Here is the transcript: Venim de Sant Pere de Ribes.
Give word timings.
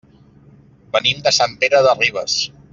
Venim 0.95 1.21
de 1.29 1.35
Sant 1.39 1.55
Pere 1.65 1.83
de 1.89 1.93
Ribes. 2.03 2.43